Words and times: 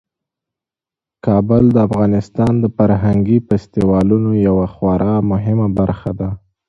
کابل 1.25 1.63
د 1.71 1.77
افغانستان 1.87 2.53
د 2.59 2.65
فرهنګي 2.75 3.37
فستیوالونو 3.47 4.31
یوه 4.47 4.65
خورا 4.73 5.13
مهمه 5.31 5.67
برخه 5.79 6.11
ده. 6.19 6.29